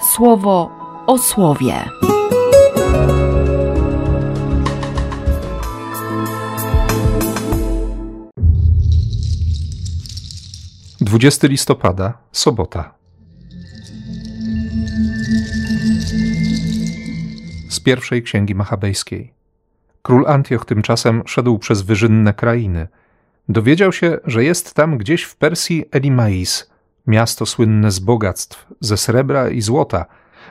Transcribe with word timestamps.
słowo 0.00 0.70
o 1.06 1.18
słowie. 1.18 1.74
Dwudziesty 11.00 11.48
listopada, 11.48 12.18
sobota. 12.32 12.94
Z 17.68 17.80
pierwszej 17.80 18.22
księgi 18.22 18.54
machabejskiej. 18.54 19.32
Król 20.02 20.26
Antioch 20.26 20.64
tymczasem 20.64 21.22
szedł 21.26 21.58
przez 21.58 21.82
wyżynne 21.82 22.34
krainy. 22.34 22.88
Dowiedział 23.48 23.92
się, 23.92 24.18
że 24.24 24.44
jest 24.44 24.74
tam 24.74 24.98
gdzieś 24.98 25.22
w 25.22 25.36
Persji 25.36 25.84
Elimais, 25.90 26.70
miasto 27.10 27.46
słynne 27.46 27.90
z 27.90 27.98
bogactw, 27.98 28.66
ze 28.80 28.96
srebra 28.96 29.48
i 29.48 29.60
złota, 29.60 30.06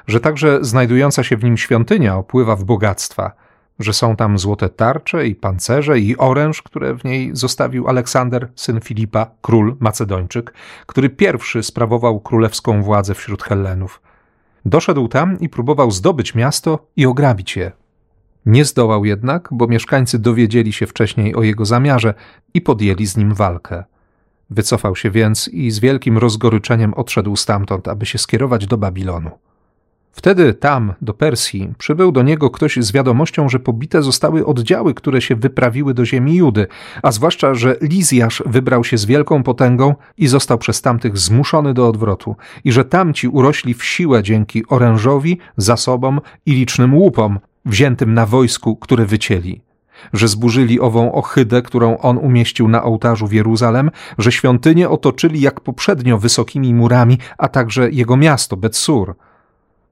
że 0.07 0.19
także 0.19 0.59
znajdująca 0.61 1.23
się 1.23 1.37
w 1.37 1.43
nim 1.43 1.57
świątynia 1.57 2.17
opływa 2.17 2.55
w 2.55 2.63
bogactwa, 2.63 3.31
że 3.79 3.93
są 3.93 4.15
tam 4.15 4.39
złote 4.39 4.69
tarcze 4.69 5.27
i 5.27 5.35
pancerze 5.35 5.99
i 5.99 6.17
oręż, 6.17 6.61
które 6.61 6.95
w 6.95 7.03
niej 7.03 7.29
zostawił 7.33 7.87
Aleksander, 7.87 8.51
syn 8.55 8.81
Filipa, 8.81 9.31
król 9.41 9.75
Macedończyk, 9.79 10.53
który 10.85 11.09
pierwszy 11.09 11.63
sprawował 11.63 12.19
królewską 12.19 12.83
władzę 12.83 13.15
wśród 13.15 13.43
Hellenów. 13.43 14.01
Doszedł 14.65 15.07
tam 15.07 15.39
i 15.39 15.49
próbował 15.49 15.91
zdobyć 15.91 16.35
miasto 16.35 16.87
i 16.95 17.05
ograbić 17.05 17.57
je. 17.57 17.71
Nie 18.45 18.65
zdołał 18.65 19.05
jednak, 19.05 19.49
bo 19.51 19.67
mieszkańcy 19.67 20.19
dowiedzieli 20.19 20.73
się 20.73 20.87
wcześniej 20.87 21.35
o 21.35 21.43
jego 21.43 21.65
zamiarze 21.65 22.13
i 22.53 22.61
podjęli 22.61 23.05
z 23.05 23.17
nim 23.17 23.33
walkę. 23.33 23.83
Wycofał 24.49 24.95
się 24.95 25.11
więc 25.11 25.47
i 25.47 25.71
z 25.71 25.79
wielkim 25.79 26.17
rozgoryczeniem 26.17 26.93
odszedł 26.93 27.35
stamtąd, 27.35 27.87
aby 27.87 28.05
się 28.05 28.17
skierować 28.17 28.67
do 28.67 28.77
Babilonu. 28.77 29.31
Wtedy 30.11 30.53
tam, 30.53 30.93
do 31.01 31.13
Persji, 31.13 31.73
przybył 31.77 32.11
do 32.11 32.23
niego 32.23 32.49
ktoś 32.49 32.77
z 32.77 32.91
wiadomością, 32.91 33.49
że 33.49 33.59
pobite 33.59 34.03
zostały 34.03 34.45
oddziały, 34.45 34.93
które 34.93 35.21
się 35.21 35.35
wyprawiły 35.35 35.93
do 35.93 36.05
ziemi 36.05 36.35
Judy, 36.35 36.67
a 37.03 37.11
zwłaszcza, 37.11 37.53
że 37.53 37.75
Lizjasz 37.81 38.43
wybrał 38.45 38.83
się 38.83 38.97
z 38.97 39.05
wielką 39.05 39.43
potęgą 39.43 39.95
i 40.17 40.27
został 40.27 40.57
przez 40.57 40.81
tamtych 40.81 41.17
zmuszony 41.17 41.73
do 41.73 41.87
odwrotu, 41.87 42.35
i 42.63 42.71
że 42.71 42.85
tamci 42.85 43.27
urośli 43.27 43.73
w 43.73 43.83
siłę 43.83 44.23
dzięki 44.23 44.67
orężowi, 44.67 45.37
zasobom 45.57 46.21
i 46.45 46.51
licznym 46.51 46.95
łupom, 46.95 47.39
wziętym 47.65 48.13
na 48.13 48.25
wojsku, 48.25 48.75
które 48.75 49.05
wycięli 49.05 49.61
że 50.13 50.27
zburzyli 50.27 50.79
ową 50.79 51.11
ohydę, 51.11 51.61
którą 51.61 51.97
on 51.97 52.17
umieścił 52.17 52.67
na 52.67 52.83
ołtarzu 52.83 53.27
w 53.27 53.33
Jeruzalem, 53.33 53.91
że 54.17 54.31
świątynię 54.31 54.89
otoczyli 54.89 55.41
jak 55.41 55.61
poprzednio 55.61 56.17
wysokimi 56.17 56.73
murami, 56.73 57.17
a 57.37 57.47
także 57.47 57.91
jego 57.91 58.17
miasto, 58.17 58.57
Betsur. 58.57 59.15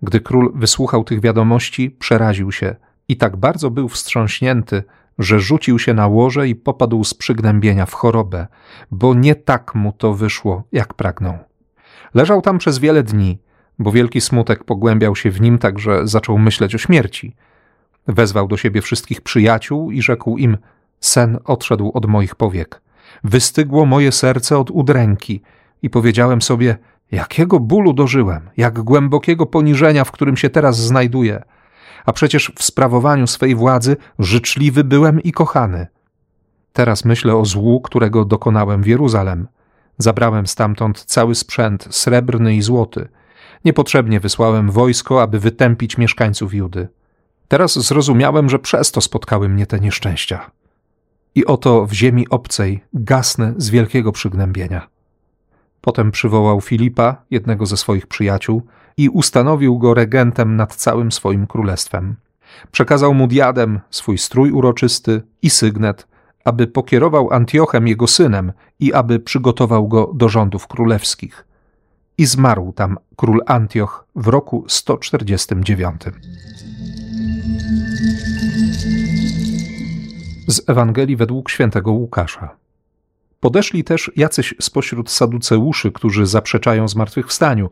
Gdy 0.02 0.19
król 0.19 0.52
wysłuchał 0.55 1.03
tych 1.03 1.22
wiadomości, 1.22 1.91
przeraził 1.91 2.52
się 2.52 2.75
i 3.08 3.17
tak 3.17 3.38
bardzo 3.38 3.69
był 3.69 3.89
wstrząśnięty, 3.89 4.83
że 5.19 5.39
rzucił 5.39 5.80
się 5.80 5.94
na 5.94 6.08
łoże 6.08 6.47
i 6.47 6.55
popadł 6.55 7.03
z 7.03 7.13
przygnębienia 7.13 7.85
w 7.85 7.94
chorobę, 7.94 8.47
bo 8.91 9.13
nie 9.13 9.35
tak 9.35 9.75
mu 9.75 9.91
to 9.91 10.13
wyszło, 10.13 10.63
jak 10.72 10.94
pragnął. 10.94 11.38
Leżał 12.13 12.41
tam 12.41 12.58
przez 12.58 12.80
wiele 12.80 13.03
dni, 13.03 13.39
bo 13.80 13.91
wielki 13.91 14.22
smutek 14.22 14.63
pogłębiał 14.63 15.16
się 15.16 15.31
w 15.31 15.41
nim, 15.41 15.58
tak 15.58 15.80
że 15.80 16.08
zaczął 16.08 16.38
myśleć 16.38 16.75
o 16.75 16.78
śmierci. 16.78 17.35
Wezwał 18.08 18.47
do 18.47 18.58
siebie 18.58 18.81
wszystkich 18.81 19.22
przyjaciół 19.22 19.91
i 19.91 20.02
rzekł 20.02 20.38
im: 20.38 20.58
Sen 21.00 21.38
odszedł 21.45 21.91
od 21.94 22.05
moich 22.05 22.36
powiek. 22.36 22.81
Wystygło 23.23 23.86
moje 23.86 24.11
serce 24.11 24.58
od 24.58 24.72
udręki 24.72 25.41
i 25.81 25.89
powiedziałem 25.89 26.41
sobie: 26.41 26.78
Jakiego 27.11 27.59
bólu 27.59 27.94
dożyłem, 27.94 28.50
jak 28.58 28.80
głębokiego 28.80 29.45
poniżenia, 29.45 30.03
w 30.03 30.11
którym 30.11 30.38
się 30.38 30.50
teraz 30.50 30.78
znajduję. 30.78 31.44
A 32.05 32.13
przecież 32.13 32.52
w 32.55 32.63
sprawowaniu 32.63 33.28
swej 33.28 33.55
władzy 33.55 33.97
życzliwy 34.19 34.84
byłem 34.84 35.22
i 35.24 35.31
kochany. 35.31 35.88
Teraz 36.74 37.06
myślę 37.06 37.35
o 37.35 37.45
złu, 37.45 37.81
którego 37.81 38.25
dokonałem 38.25 38.84
w 38.84 38.88
Jeruzalem. 38.88 39.47
Zabrałem 39.97 40.47
stamtąd 40.47 41.06
cały 41.06 41.35
sprzęt, 41.35 41.88
srebrny 41.89 42.56
i 42.56 42.62
złoty. 42.62 43.07
Niepotrzebnie 43.66 44.19
wysłałem 44.19 44.72
wojsko, 44.72 45.22
aby 45.22 45.39
wytępić 45.39 45.97
mieszkańców 45.97 46.53
Judy. 46.53 46.88
Teraz 47.47 47.80
zrozumiałem, 47.80 48.50
że 48.50 48.59
przez 48.59 48.91
to 48.91 49.02
spotkały 49.02 49.50
mnie 49.50 49.66
te 49.66 49.80
nieszczęścia. 49.80 50.52
I 51.35 51.46
oto 51.46 51.85
w 51.85 51.94
ziemi 51.94 52.30
obcej 52.30 52.84
gasnę 52.94 53.53
z 53.58 53.69
wielkiego 53.69 54.12
przygnębienia. 54.12 54.88
Potem 55.81 56.12
przywołał 56.12 56.62
Filipa, 56.62 57.22
jednego 57.31 57.66
ze 57.66 57.78
swoich 57.78 58.07
przyjaciół, 58.07 58.62
i 58.97 59.09
ustanowił 59.09 59.78
go 59.78 59.94
regentem 59.94 60.56
nad 60.56 60.75
całym 60.75 61.12
swoim 61.12 61.47
królestwem. 61.47 62.16
Przekazał 62.72 63.13
mu 63.13 63.28
diadem, 63.28 63.80
swój 63.90 64.18
strój 64.18 64.52
uroczysty 64.52 65.22
i 65.41 65.50
sygnet, 65.50 66.07
aby 66.46 66.68
pokierował 66.68 67.34
Antiochem 67.34 67.88
jego 67.88 68.07
synem 68.07 68.53
i 68.80 68.94
aby 68.94 69.19
przygotował 69.19 69.88
go 69.88 70.12
do 70.13 70.30
rządów 70.30 70.68
królewskich. 70.68 71.46
I 72.18 72.25
zmarł 72.25 72.74
tam 72.74 72.97
król 73.16 73.41
Antioch 73.46 74.06
w 74.16 74.28
roku 74.28 74.66
149. 74.68 76.02
Z 80.47 80.69
Ewangelii 80.69 81.16
według 81.16 81.50
świętego 81.50 81.91
Łukasza. 81.91 82.56
Podeszli 83.40 83.84
też 83.84 84.12
jacyś 84.16 84.56
spośród 84.62 85.09
saduceuszy, 85.09 85.91
którzy 85.91 86.25
zaprzeczają 86.25 86.88
zmartwychwstaniu, 86.88 87.69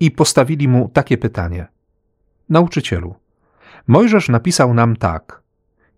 i 0.00 0.10
postawili 0.10 0.68
mu 0.68 0.88
takie 0.88 1.18
pytanie: 1.18 1.66
Nauczycielu, 2.48 3.14
Mojżesz 3.86 4.28
napisał 4.28 4.74
nam 4.74 4.96
tak: 4.96 5.42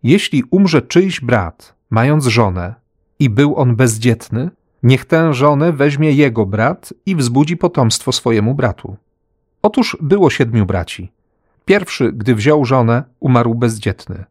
Jeśli 0.02 0.44
umrze 0.50 0.82
czyjś 0.82 1.20
brat, 1.20 1.74
mając 1.90 2.26
żonę, 2.26 2.74
i 3.18 3.30
był 3.30 3.56
on 3.56 3.76
bezdzietny, 3.76 4.50
niech 4.82 5.04
tę 5.04 5.34
żonę 5.34 5.72
weźmie 5.72 6.12
jego 6.12 6.46
brat 6.46 6.94
i 7.06 7.16
wzbudzi 7.16 7.56
potomstwo 7.56 8.12
swojemu 8.12 8.54
bratu. 8.54 8.96
Otóż 9.62 9.96
było 10.00 10.30
siedmiu 10.30 10.66
braci. 10.66 11.12
Pierwszy, 11.64 12.12
gdy 12.12 12.34
wziął 12.34 12.64
żonę, 12.64 13.04
umarł 13.20 13.54
bezdzietny. 13.54 14.24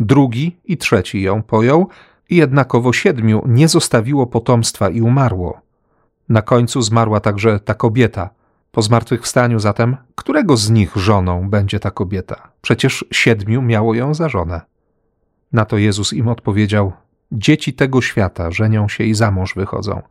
Drugi 0.00 0.56
i 0.64 0.76
trzeci 0.76 1.22
ją 1.22 1.42
pojął, 1.42 1.88
i 2.30 2.36
jednakowo 2.36 2.92
siedmiu 2.92 3.42
nie 3.46 3.68
zostawiło 3.68 4.26
potomstwa 4.26 4.90
i 4.90 5.00
umarło. 5.00 5.60
Na 6.28 6.42
końcu 6.42 6.82
zmarła 6.82 7.20
także 7.20 7.60
ta 7.60 7.74
kobieta. 7.74 8.30
Po 8.72 8.82
zmartwychwstaniu 8.82 9.58
zatem, 9.58 9.96
którego 10.14 10.56
z 10.56 10.70
nich 10.70 10.96
żoną 10.96 11.50
będzie 11.50 11.80
ta 11.80 11.90
kobieta? 11.90 12.48
Przecież 12.62 13.04
siedmiu 13.12 13.62
miało 13.62 13.94
ją 13.94 14.14
za 14.14 14.28
żonę. 14.28 14.60
Na 15.52 15.64
to 15.64 15.78
Jezus 15.78 16.12
im 16.12 16.28
odpowiedział: 16.28 16.92
Dzieci 17.32 17.72
tego 17.72 18.02
świata 18.02 18.50
żenią 18.50 18.88
się 18.88 19.04
i 19.04 19.14
za 19.14 19.30
mąż 19.30 19.54
wychodzą. 19.54 20.02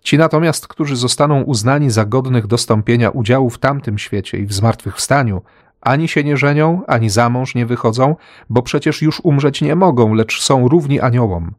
Ci 0.00 0.18
natomiast, 0.18 0.68
którzy 0.68 0.96
zostaną 0.96 1.42
uznani 1.42 1.90
za 1.90 2.04
godnych 2.04 2.46
dostąpienia 2.46 3.10
udziału 3.10 3.50
w 3.50 3.58
tamtym 3.58 3.98
świecie 3.98 4.38
i 4.38 4.46
w 4.46 4.52
zmartwychwstaniu, 4.52 5.42
ani 5.80 6.08
się 6.08 6.24
nie 6.24 6.36
żenią, 6.36 6.82
ani 6.86 7.10
za 7.10 7.30
mąż 7.30 7.54
nie 7.54 7.66
wychodzą, 7.66 8.16
bo 8.50 8.62
przecież 8.62 9.02
już 9.02 9.20
umrzeć 9.20 9.62
nie 9.62 9.76
mogą, 9.76 10.14
lecz 10.14 10.42
są 10.42 10.68
równi 10.68 11.00
aniołom. 11.00 11.54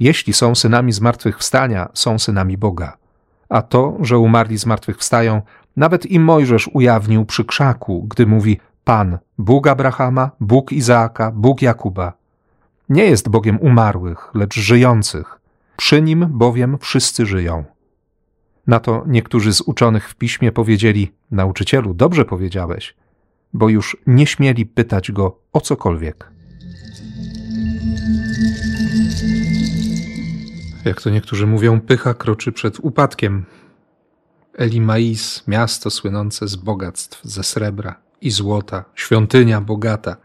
Jeśli 0.00 0.32
są 0.32 0.54
synami 0.54 0.92
zmartwychwstania, 0.92 1.88
są 1.94 2.18
synami 2.18 2.58
Boga. 2.58 2.96
A 3.48 3.62
to, 3.62 3.96
że 4.00 4.18
umarli 4.18 4.58
zmartwychwstają, 4.58 5.42
nawet 5.76 6.06
i 6.06 6.20
Mojżesz 6.20 6.70
ujawnił 6.72 7.24
przy 7.24 7.44
krzaku, 7.44 8.06
gdy 8.10 8.26
mówi 8.26 8.60
Pan, 8.84 9.18
Bóg 9.38 9.66
Abrahama, 9.66 10.30
Bóg 10.40 10.72
Izaaka, 10.72 11.30
Bóg 11.30 11.62
Jakuba. 11.62 12.12
Nie 12.88 13.04
jest 13.04 13.28
Bogiem 13.28 13.58
umarłych, 13.60 14.30
lecz 14.34 14.54
żyjących. 14.54 15.40
Przy 15.76 16.02
nim 16.02 16.26
bowiem 16.30 16.78
wszyscy 16.78 17.26
żyją. 17.26 17.64
Na 18.66 18.80
to 18.80 19.04
niektórzy 19.06 19.52
z 19.52 19.60
uczonych 19.60 20.08
w 20.08 20.14
piśmie 20.14 20.52
powiedzieli: 20.52 21.12
Nauczycielu, 21.30 21.94
dobrze 21.94 22.24
powiedziałeś 22.24 22.94
bo 23.52 23.68
już 23.68 23.96
nie 24.06 24.26
śmieli 24.26 24.66
pytać 24.66 25.12
go 25.12 25.40
o 25.52 25.60
cokolwiek. 25.60 26.30
Jak 30.84 31.02
to 31.02 31.10
niektórzy 31.10 31.46
mówią, 31.46 31.80
pycha 31.80 32.14
kroczy 32.14 32.52
przed 32.52 32.80
upadkiem. 32.80 33.44
Elimais, 34.54 35.44
miasto 35.46 35.90
słynące 35.90 36.48
z 36.48 36.56
bogactw, 36.56 37.20
ze 37.24 37.42
srebra 37.42 37.94
i 38.20 38.30
złota, 38.30 38.84
świątynia 38.94 39.60
bogata 39.60 40.16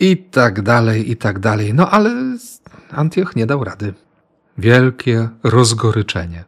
i 0.00 0.16
tak 0.16 0.62
dalej, 0.62 1.10
i 1.10 1.16
tak 1.16 1.38
dalej. 1.38 1.74
No 1.74 1.90
ale 1.90 2.36
Antioch 2.90 3.36
nie 3.36 3.46
dał 3.46 3.64
rady. 3.64 3.94
Wielkie 4.58 5.28
rozgoryczenie. 5.42 6.44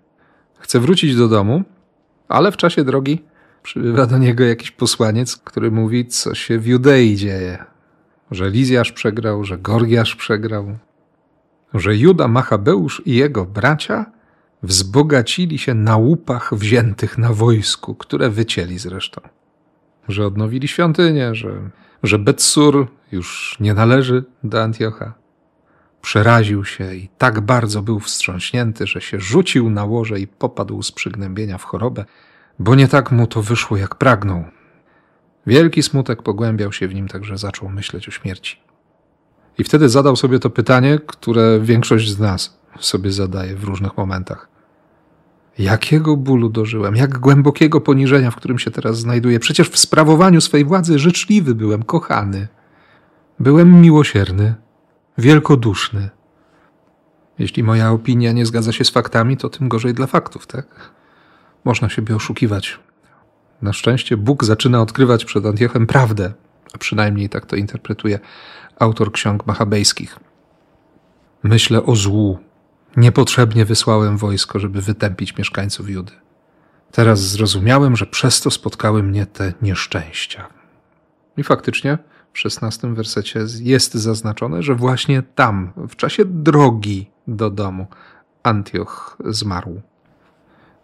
Chce 0.58 0.80
wrócić 0.80 1.16
do 1.16 1.28
domu, 1.28 1.62
ale 2.28 2.52
w 2.52 2.56
czasie 2.56 2.84
drogi 2.84 3.24
przybywa 3.66 4.06
do 4.06 4.18
niego 4.18 4.44
jakiś 4.44 4.70
posłaniec, 4.70 5.36
który 5.36 5.70
mówi, 5.70 6.06
co 6.06 6.34
się 6.34 6.58
w 6.58 6.66
Judei 6.66 7.16
dzieje. 7.16 7.64
Że 8.30 8.50
Lizjasz 8.50 8.92
przegrał, 8.92 9.44
że 9.44 9.58
Gorgiasz 9.58 10.16
przegrał, 10.16 10.78
że 11.74 11.96
Juda 11.96 12.28
Machabeusz 12.28 13.02
i 13.06 13.14
jego 13.14 13.44
bracia 13.44 14.06
wzbogacili 14.62 15.58
się 15.58 15.74
na 15.74 15.96
łupach 15.96 16.54
wziętych 16.54 17.18
na 17.18 17.32
wojsku, 17.32 17.94
które 17.94 18.30
wycięli 18.30 18.78
zresztą. 18.78 19.20
że 20.08 20.26
odnowili 20.26 20.68
świątynię, 20.68 21.34
że, 21.34 21.70
że 22.02 22.18
Betsur 22.18 22.86
już 23.12 23.56
nie 23.60 23.74
należy 23.74 24.24
do 24.44 24.62
Antiocha. 24.62 25.14
Przeraził 26.02 26.64
się 26.64 26.94
i 26.94 27.08
tak 27.18 27.40
bardzo 27.40 27.82
był 27.82 28.00
wstrząśnięty, 28.00 28.86
że 28.86 29.00
się 29.00 29.20
rzucił 29.20 29.70
na 29.70 29.84
łoże 29.84 30.20
i 30.20 30.26
popadł 30.26 30.82
z 30.82 30.92
przygnębienia 30.92 31.58
w 31.58 31.64
chorobę, 31.64 32.04
bo 32.58 32.74
nie 32.74 32.88
tak 32.88 33.12
mu 33.12 33.26
to 33.26 33.42
wyszło, 33.42 33.76
jak 33.76 33.94
pragnął. 33.94 34.44
Wielki 35.46 35.82
smutek 35.82 36.22
pogłębiał 36.22 36.72
się 36.72 36.88
w 36.88 36.94
nim, 36.94 37.08
także 37.08 37.38
zaczął 37.38 37.68
myśleć 37.68 38.08
o 38.08 38.10
śmierci. 38.10 38.60
I 39.58 39.64
wtedy 39.64 39.88
zadał 39.88 40.16
sobie 40.16 40.38
to 40.38 40.50
pytanie, 40.50 40.98
które 41.06 41.60
większość 41.60 42.10
z 42.10 42.18
nas 42.18 42.60
sobie 42.80 43.12
zadaje 43.12 43.56
w 43.56 43.64
różnych 43.64 43.96
momentach. 43.96 44.48
Jakiego 45.58 46.16
bólu 46.16 46.48
dożyłem, 46.48 46.96
jak 46.96 47.18
głębokiego 47.18 47.80
poniżenia, 47.80 48.30
w 48.30 48.36
którym 48.36 48.58
się 48.58 48.70
teraz 48.70 48.98
znajduję. 48.98 49.38
Przecież 49.38 49.70
w 49.70 49.78
sprawowaniu 49.78 50.40
swej 50.40 50.64
władzy 50.64 50.98
życzliwy 50.98 51.54
byłem, 51.54 51.82
kochany. 51.82 52.48
Byłem 53.38 53.80
miłosierny, 53.80 54.54
wielkoduszny. 55.18 56.10
Jeśli 57.38 57.62
moja 57.62 57.90
opinia 57.90 58.32
nie 58.32 58.46
zgadza 58.46 58.72
się 58.72 58.84
z 58.84 58.90
faktami, 58.90 59.36
to 59.36 59.48
tym 59.48 59.68
gorzej 59.68 59.94
dla 59.94 60.06
faktów, 60.06 60.46
tak? 60.46 60.90
Można 61.66 61.88
siebie 61.88 62.16
oszukiwać. 62.16 62.78
Na 63.62 63.72
szczęście 63.72 64.16
Bóg 64.16 64.44
zaczyna 64.44 64.82
odkrywać 64.82 65.24
przed 65.24 65.46
Antiochem 65.46 65.86
prawdę, 65.86 66.32
a 66.74 66.78
przynajmniej 66.78 67.28
tak 67.28 67.46
to 67.46 67.56
interpretuje 67.56 68.18
autor 68.78 69.12
ksiąg 69.12 69.46
machabejskich. 69.46 70.18
Myślę 71.42 71.82
o 71.82 71.96
złu. 71.96 72.38
Niepotrzebnie 72.96 73.64
wysłałem 73.64 74.16
wojsko, 74.16 74.58
żeby 74.58 74.82
wytępić 74.82 75.36
mieszkańców 75.36 75.90
Judy. 75.90 76.12
Teraz 76.92 77.20
zrozumiałem, 77.20 77.96
że 77.96 78.06
przez 78.06 78.40
to 78.40 78.50
spotkały 78.50 79.02
mnie 79.02 79.26
te 79.26 79.52
nieszczęścia. 79.62 80.48
I 81.36 81.42
faktycznie 81.42 81.98
w 82.32 82.38
szesnastym 82.38 82.94
wersecie 82.94 83.40
jest 83.60 83.94
zaznaczone, 83.94 84.62
że 84.62 84.74
właśnie 84.74 85.22
tam, 85.22 85.72
w 85.88 85.96
czasie 85.96 86.24
drogi 86.24 87.10
do 87.26 87.50
domu, 87.50 87.86
Antioch 88.42 89.16
zmarł. 89.24 89.82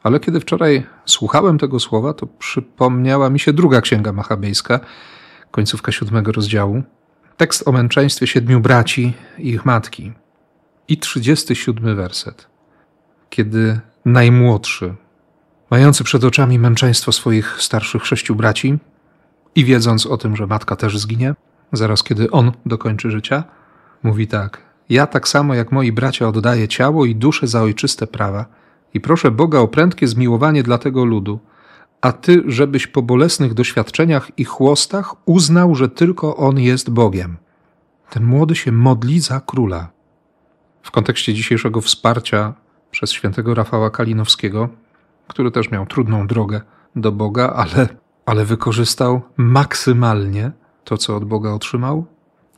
Ale 0.03 0.21
kiedy 0.21 0.41
wczoraj 0.41 0.87
słuchałem 1.07 1.59
tego 1.59 1.81
słowa, 1.81 2.15
to 2.15 2.27
przypomniała 2.27 3.31
mi 3.31 3.41
się 3.41 3.53
druga 3.53 3.81
księga 3.81 4.13
machabejska, 4.13 4.81
końcówka 5.51 5.93
siódmego 5.93 6.33
rozdziału, 6.33 6.83
tekst 7.37 7.69
o 7.69 7.73
męczeństwie 7.73 8.27
siedmiu 8.27 8.61
braci 8.61 9.13
i 9.39 9.49
ich 9.49 9.65
matki. 9.65 10.13
I 10.89 10.99
trzydziesty 10.99 11.55
siódmy 11.55 11.95
werset, 11.95 12.47
kiedy 13.31 13.81
najmłodszy, 14.05 14.95
mający 15.71 16.05
przed 16.05 16.25
oczami 16.25 16.59
męczeństwo 16.59 17.13
swoich 17.13 17.63
starszych 17.63 18.07
sześciu 18.07 18.35
braci 18.35 18.79
i 19.55 19.65
wiedząc 19.65 20.07
o 20.07 20.17
tym, 20.17 20.37
że 20.37 20.47
matka 20.47 20.77
też 20.77 20.99
zginie, 20.99 21.35
zaraz 21.73 22.03
kiedy 22.03 22.31
on 22.31 22.53
dokończy 22.67 23.11
życia, 23.11 23.45
mówi 24.03 24.27
tak: 24.27 24.63
Ja 24.89 25.07
tak 25.07 25.29
samo 25.29 25.55
jak 25.55 25.73
moi 25.73 25.93
bracia 25.93 26.29
oddaję 26.29 26.69
ciało 26.69 27.05
i 27.05 27.15
duszę 27.15 27.47
za 27.47 27.63
ojczyste 27.63 28.07
prawa 28.07 28.62
i 28.95 29.01
proszę 29.01 29.31
Boga 29.31 29.59
o 29.59 29.69
prędkie 29.69 30.09
zmiłowanie 30.09 30.63
dla 30.63 30.79
tego 30.79 31.05
ludu, 31.05 31.39
a 32.01 32.13
ty, 32.13 32.43
żebyś 32.47 32.87
po 32.87 33.03
bolesnych 33.03 33.55
doświadczeniach 33.55 34.31
i 34.37 34.45
chłostach 34.45 35.15
uznał, 35.29 35.75
że 35.75 35.89
tylko 35.89 36.37
on 36.37 36.59
jest 36.59 36.91
Bogiem. 36.91 37.37
Ten 38.11 38.25
młody 38.25 38.55
się 38.55 38.73
modli 38.73 39.21
za 39.21 39.41
króla. 39.41 39.91
W 40.83 40.91
kontekście 40.91 41.35
dzisiejszego 41.35 41.81
wsparcia 41.81 42.55
przez 42.91 43.13
świętego 43.13 43.55
Rafała 43.55 43.91
Kalinowskiego, 43.91 44.69
który 45.29 45.51
też 45.51 45.71
miał 45.71 45.87
trudną 45.87 46.27
drogę 46.27 46.61
do 46.97 47.13
Boga, 47.13 47.53
ale, 47.57 47.89
ale 48.27 48.45
wykorzystał 48.45 49.21
maksymalnie 49.37 50.51
to, 50.85 50.99
co 50.99 51.17
od 51.17 51.25
Boga 51.25 51.51
otrzymał 51.51 52.07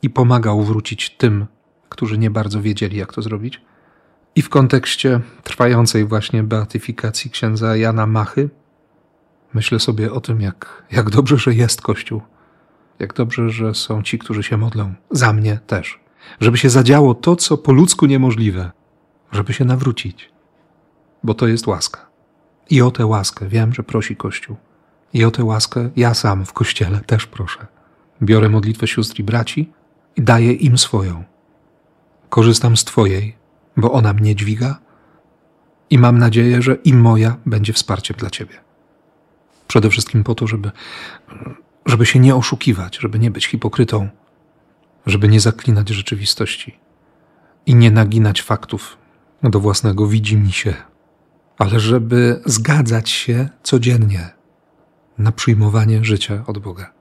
i 0.01 0.09
pomagał 0.09 0.63
wrócić 0.63 1.09
tym, 1.09 1.45
którzy 1.89 2.17
nie 2.17 2.31
bardzo 2.31 2.61
wiedzieli, 2.61 2.97
jak 2.97 3.13
to 3.13 3.21
zrobić. 3.21 3.61
I 4.35 4.41
w 4.41 4.49
kontekście 4.49 5.19
trwającej 5.43 6.05
właśnie 6.05 6.43
beatyfikacji 6.43 7.31
księdza 7.31 7.75
Jana 7.75 8.07
Machy, 8.07 8.49
myślę 9.53 9.79
sobie 9.79 10.13
o 10.13 10.21
tym, 10.21 10.41
jak, 10.41 10.83
jak 10.91 11.09
dobrze, 11.09 11.37
że 11.37 11.53
jest 11.53 11.81
Kościół. 11.81 12.21
Jak 12.99 13.13
dobrze, 13.13 13.49
że 13.49 13.73
są 13.73 14.03
ci, 14.03 14.19
którzy 14.19 14.43
się 14.43 14.57
modlą. 14.57 14.93
Za 15.11 15.33
mnie 15.33 15.59
też. 15.67 15.99
Żeby 16.39 16.57
się 16.57 16.69
zadziało 16.69 17.13
to, 17.13 17.35
co 17.35 17.57
po 17.57 17.71
ludzku 17.71 18.05
niemożliwe. 18.05 18.71
Żeby 19.31 19.53
się 19.53 19.65
nawrócić. 19.65 20.31
Bo 21.23 21.33
to 21.33 21.47
jest 21.47 21.67
łaska. 21.67 22.09
I 22.69 22.81
o 22.81 22.91
tę 22.91 23.05
łaskę 23.05 23.47
wiem, 23.47 23.73
że 23.73 23.83
prosi 23.83 24.15
Kościół. 24.15 24.55
I 25.13 25.25
o 25.25 25.31
tę 25.31 25.43
łaskę 25.43 25.89
ja 25.95 26.13
sam 26.13 26.45
w 26.45 26.53
Kościele 26.53 26.99
też 26.99 27.25
proszę. 27.25 27.67
Biorę 28.21 28.49
modlitwę 28.49 28.87
sióstr 28.87 29.19
i 29.19 29.23
braci 29.23 29.71
i 30.15 30.21
daję 30.21 30.53
im 30.53 30.77
swoją. 30.77 31.23
Korzystam 32.29 32.77
z 32.77 32.83
Twojej, 32.83 33.35
bo 33.77 33.91
ona 33.91 34.13
mnie 34.13 34.35
dźwiga 34.35 34.79
i 35.89 35.97
mam 35.97 36.17
nadzieję, 36.17 36.61
że 36.61 36.75
i 36.75 36.93
moja 36.93 37.37
będzie 37.45 37.73
wsparciem 37.73 38.17
dla 38.17 38.29
Ciebie. 38.29 38.55
Przede 39.67 39.89
wszystkim 39.89 40.23
po 40.23 40.35
to, 40.35 40.47
żeby, 40.47 40.71
żeby 41.85 42.05
się 42.05 42.19
nie 42.19 42.35
oszukiwać, 42.35 42.97
żeby 42.97 43.19
nie 43.19 43.31
być 43.31 43.47
hipokrytą, 43.47 44.09
żeby 45.05 45.27
nie 45.27 45.39
zaklinać 45.39 45.89
rzeczywistości 45.89 46.79
i 47.65 47.75
nie 47.75 47.91
naginać 47.91 48.41
faktów 48.41 48.97
do 49.43 49.59
własnego 49.59 50.07
widzi 50.07 50.51
się, 50.51 50.73
ale 51.57 51.79
żeby 51.79 52.41
zgadzać 52.45 53.09
się 53.09 53.49
codziennie 53.63 54.29
na 55.17 55.31
przyjmowanie 55.31 56.05
życia 56.05 56.43
od 56.47 56.57
Boga. 56.57 56.93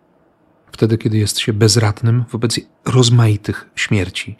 Wtedy, 0.73 0.99
kiedy 0.99 1.19
jest 1.19 1.39
się 1.39 1.53
bezradnym 1.53 2.25
wobec 2.31 2.61
rozmaitych 2.85 3.71
śmierci, 3.75 4.37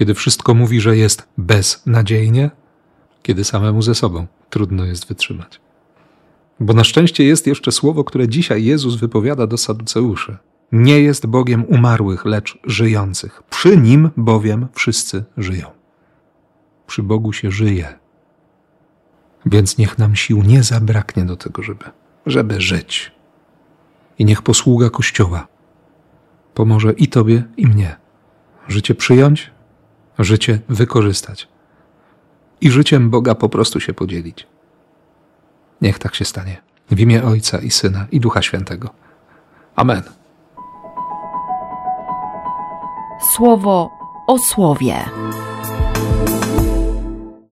kiedy 0.00 0.14
wszystko 0.14 0.54
mówi, 0.54 0.80
że 0.80 0.96
jest 0.96 1.28
beznadziejnie, 1.38 2.50
kiedy 3.22 3.44
samemu 3.44 3.82
ze 3.82 3.94
sobą 3.94 4.26
trudno 4.50 4.84
jest 4.84 5.06
wytrzymać. 5.06 5.60
Bo 6.60 6.74
na 6.74 6.84
szczęście 6.84 7.24
jest 7.24 7.46
jeszcze 7.46 7.72
słowo, 7.72 8.04
które 8.04 8.28
dzisiaj 8.28 8.64
Jezus 8.64 8.94
wypowiada 8.94 9.46
do 9.46 9.56
Saduceuszy. 9.58 10.36
Nie 10.72 11.00
jest 11.00 11.26
Bogiem 11.26 11.64
umarłych, 11.64 12.24
lecz 12.24 12.58
żyjących. 12.64 13.42
Przy 13.50 13.76
Nim 13.76 14.10
bowiem 14.16 14.68
wszyscy 14.72 15.24
żyją. 15.36 15.66
Przy 16.86 17.02
Bogu 17.02 17.32
się 17.32 17.50
żyje. 17.50 17.98
Więc 19.46 19.78
niech 19.78 19.98
nam 19.98 20.16
sił 20.16 20.42
nie 20.42 20.62
zabraknie 20.62 21.24
do 21.24 21.36
tego, 21.36 21.62
żeby, 21.62 21.84
żeby 22.26 22.60
żyć. 22.60 23.12
I 24.18 24.24
niech 24.24 24.42
posługa 24.42 24.90
Kościoła 24.90 25.46
pomoże 26.54 26.92
i 26.92 27.08
Tobie, 27.08 27.42
i 27.56 27.66
mnie. 27.66 27.96
Życie 28.68 28.94
przyjąć, 28.94 29.50
życie 30.20 30.58
wykorzystać 30.68 31.48
i 32.60 32.70
życiem 32.70 33.10
Boga 33.10 33.34
po 33.34 33.48
prostu 33.48 33.80
się 33.80 33.94
podzielić. 33.94 34.46
Niech 35.80 35.98
tak 35.98 36.14
się 36.14 36.24
stanie. 36.24 36.62
W 36.90 37.00
imię 37.00 37.24
Ojca 37.24 37.58
i 37.58 37.70
Syna 37.70 38.06
i 38.12 38.20
Ducha 38.20 38.42
Świętego. 38.42 38.90
Amen. 39.76 40.02
Słowo 43.34 43.90
o 44.26 44.38
słowie. 44.38 45.04